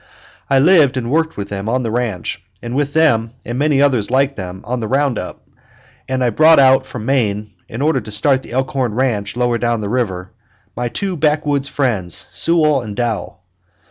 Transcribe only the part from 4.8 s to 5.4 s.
round